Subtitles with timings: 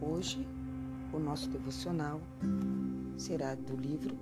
[0.00, 0.46] Hoje,
[1.12, 2.20] o nosso devocional
[3.16, 4.16] será do livro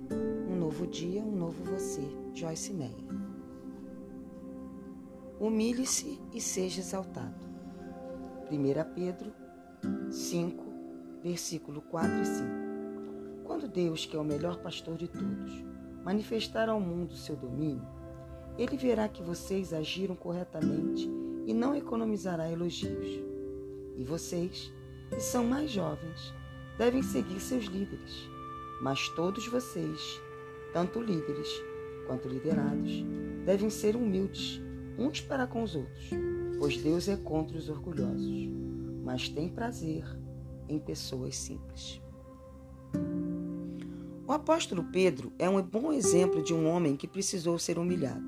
[0.49, 2.01] Um Novo Dia, Um Novo Você,
[2.33, 2.95] Joyce Meyer.
[5.39, 7.45] Humilhe-se e seja exaltado.
[8.51, 9.31] 1 Pedro
[10.09, 10.63] 5,
[11.21, 12.47] versículo 4 e 5.
[13.43, 15.63] Quando Deus, que é o melhor pastor de todos,
[16.03, 17.87] manifestar ao mundo seu domínio,
[18.57, 21.07] ele verá que vocês agiram corretamente
[21.45, 23.07] e não economizará elogios.
[23.95, 24.71] E vocês,
[25.09, 26.33] que são mais jovens,
[26.77, 28.29] devem seguir seus líderes.
[28.81, 30.21] Mas todos vocês,
[30.73, 31.49] tanto líderes
[32.05, 33.03] quanto liderados,
[33.45, 34.61] devem ser humildes
[34.97, 36.09] uns para com os outros,
[36.59, 38.49] pois Deus é contra os orgulhosos,
[39.03, 40.03] mas tem prazer
[40.67, 42.01] em pessoas simples.
[44.27, 48.25] O apóstolo Pedro é um bom exemplo de um homem que precisou ser humilhado.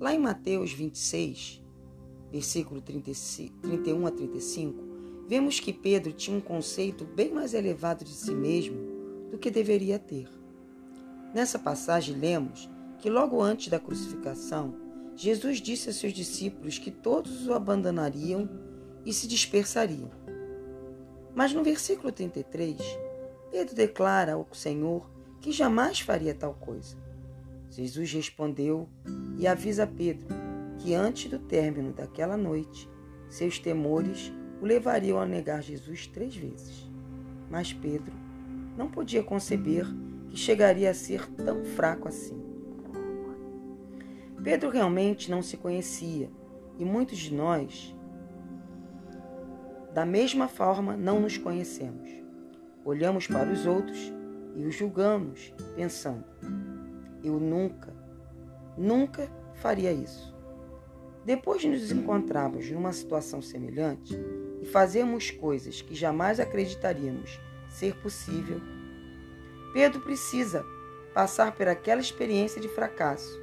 [0.00, 1.62] Lá em Mateus 26,
[2.30, 4.91] versículo 31 a 35,
[5.32, 8.76] vemos que Pedro tinha um conceito bem mais elevado de si mesmo
[9.30, 10.28] do que deveria ter.
[11.32, 14.74] Nessa passagem, lemos que logo antes da crucificação,
[15.16, 18.46] Jesus disse a seus discípulos que todos o abandonariam
[19.06, 20.10] e se dispersariam.
[21.34, 22.76] Mas no versículo 33,
[23.50, 26.94] Pedro declara ao Senhor que jamais faria tal coisa.
[27.70, 28.86] Jesus respondeu
[29.38, 30.28] e avisa Pedro
[30.76, 32.86] que antes do término daquela noite,
[33.30, 34.30] seus temores
[34.62, 36.88] o levariam a negar Jesus três vezes.
[37.50, 38.14] Mas Pedro
[38.78, 39.84] não podia conceber
[40.30, 42.40] que chegaria a ser tão fraco assim.
[44.42, 46.30] Pedro realmente não se conhecia
[46.78, 47.94] e muitos de nós,
[49.92, 52.08] da mesma forma, não nos conhecemos.
[52.84, 54.12] Olhamos para os outros
[54.54, 56.24] e os julgamos, pensando:
[57.22, 57.92] eu nunca,
[58.78, 60.32] nunca faria isso.
[61.24, 64.18] Depois de nos encontrarmos numa situação semelhante
[64.60, 68.60] e fazermos coisas que jamais acreditaríamos ser possível,
[69.72, 70.64] Pedro precisa
[71.14, 73.40] passar por aquela experiência de fracasso,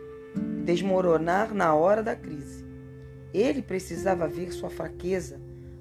[0.65, 2.65] desmoronar na hora da crise.
[3.33, 5.39] Ele precisava ver sua fraqueza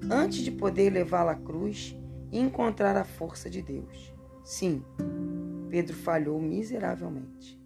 [0.09, 1.95] antes de poder levá-la à cruz
[2.31, 4.13] e encontrar a força de Deus.
[4.43, 4.83] Sim,
[5.69, 7.59] Pedro falhou miseravelmente.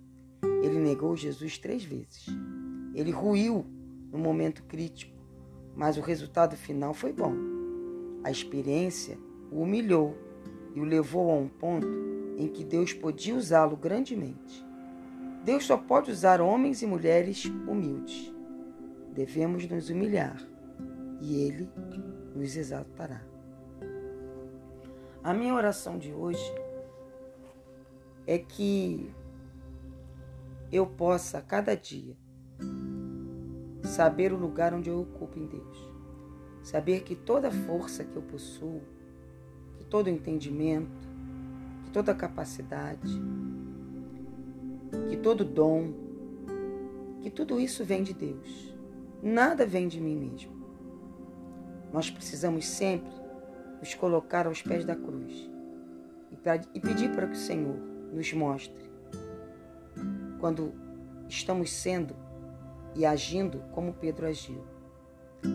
[0.63, 2.25] Ele negou Jesus três vezes.
[2.95, 3.65] Ele ruiu
[4.13, 5.11] no momento crítico,
[5.75, 7.33] mas o resultado final foi bom.
[8.23, 9.17] A experiência
[9.51, 10.15] o humilhou
[10.75, 11.87] e o levou a um ponto
[12.37, 14.65] em que Deus podia usá-lo grandemente.
[15.43, 18.33] Deus só pode usar homens e mulheres humildes.
[19.13, 20.41] Devemos nos humilhar
[21.19, 21.69] e Ele
[22.35, 23.21] nos exaltará.
[25.23, 26.53] A minha oração de hoje
[28.25, 29.11] é que
[30.71, 32.17] eu possa, a cada dia,
[33.93, 35.87] saber o lugar onde eu ocupo em Deus.
[36.63, 38.81] Saber que toda força que eu possuo,
[39.77, 41.07] que todo entendimento,
[41.85, 43.21] que toda capacidade,
[45.09, 45.93] que todo dom,
[47.21, 48.75] que tudo isso vem de Deus.
[49.21, 50.51] Nada vem de mim mesmo.
[51.91, 53.13] Nós precisamos sempre
[53.79, 55.51] nos colocar aos pés da cruz
[56.73, 57.77] e pedir para que o Senhor
[58.11, 58.89] nos mostre
[60.39, 60.73] quando
[61.29, 62.15] estamos sendo
[62.95, 64.63] e agindo como Pedro agiu,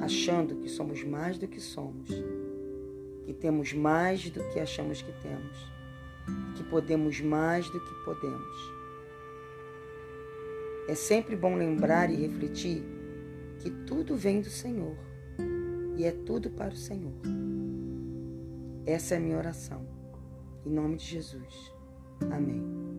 [0.01, 2.11] achando que somos mais do que somos,
[3.25, 5.59] que temos mais do que achamos que temos,
[6.57, 8.79] que podemos mais do que podemos.
[10.89, 12.83] É sempre bom lembrar e refletir
[13.59, 14.97] que tudo vem do Senhor
[15.97, 17.13] e é tudo para o Senhor.
[18.87, 19.87] Essa é a minha oração.
[20.65, 21.75] Em nome de Jesus.
[22.31, 22.98] Amém.